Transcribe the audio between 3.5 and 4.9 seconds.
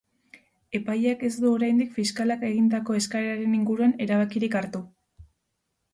inguruan erabakirik hartu.